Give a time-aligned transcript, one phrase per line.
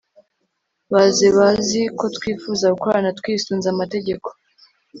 [0.93, 4.27] baze bazi ko twifuza gukorana twisunze amategeko